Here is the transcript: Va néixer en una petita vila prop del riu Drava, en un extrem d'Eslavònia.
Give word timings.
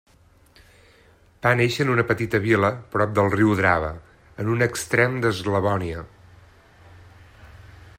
Va 1.45 1.51
néixer 1.59 1.85
en 1.87 1.91
una 1.97 2.05
petita 2.13 2.41
vila 2.47 2.71
prop 2.95 3.13
del 3.19 3.31
riu 3.35 3.53
Drava, 3.61 3.93
en 4.45 4.53
un 4.57 4.67
extrem 4.71 5.21
d'Eslavònia. 5.27 6.05